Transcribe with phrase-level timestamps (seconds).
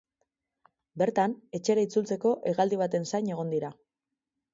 [1.01, 3.71] Bertan etxera itzultzeko hegaldi baten zain egon dira.